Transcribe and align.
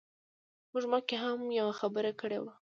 موږ 0.71 0.83
مخکې 0.93 1.15
هم 1.23 1.39
یوه 1.59 1.73
خبره 1.79 2.11
کړې 2.21 2.39
وه. 2.43 2.53